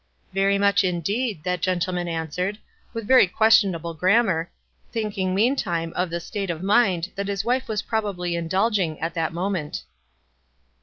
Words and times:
"Very 0.33 0.57
much, 0.57 0.83
indeed," 0.83 1.43
that 1.43 1.61
gentleman 1.61 2.07
an 2.07 2.25
swered, 2.27 2.57
with 2.91 3.07
very 3.07 3.27
questionable 3.27 3.93
grammar, 3.93 4.49
think 4.91 5.15
ing 5.15 5.35
meantime 5.35 5.93
of 5.95 6.09
the 6.09 6.19
state 6.19 6.49
of 6.49 6.63
mind 6.63 7.11
that 7.13 7.27
his 7.27 7.45
wife 7.45 7.67
was 7.67 7.83
probably 7.83 8.35
indulging 8.35 8.99
at 8.99 9.13
that 9.13 9.31
moment. 9.31 9.83